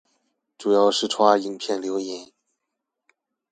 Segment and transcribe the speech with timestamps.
[0.57, 2.31] 主要是抓影片留言